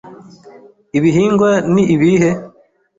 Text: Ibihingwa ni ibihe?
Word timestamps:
Ibihingwa 0.97 1.51
ni 1.73 1.83
ibihe? 1.93 2.29